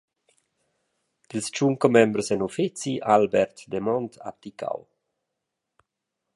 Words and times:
Dils 1.29 1.49
tschun 1.53 1.75
commembers 1.81 2.27
en 2.33 2.45
uffeci 2.47 2.91
ha 3.03 3.11
Albert 3.19 3.57
Demont 3.71 4.13
abdicau. 4.29 4.79